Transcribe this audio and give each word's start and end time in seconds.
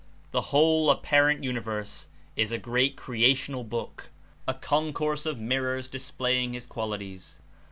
The 0.31 0.39
^j^^ 0.41 0.45
whole 0.45 0.89
apparent 0.89 1.43
universe 1.43 2.07
is 2.35 2.51
a 2.51 2.57
great 2.57 2.95
Creational 2.95 3.61
"Creational 3.61 3.63
Book," 3.65 4.09
a 4.47 4.55
concourse 4.55 5.27
of 5.27 5.39
mir 5.39 5.61
^^^^ 5.63 5.65
rors 5.75 5.87
displaying 5.87 6.53
his 6.53 6.65
qualities. 6.65 7.37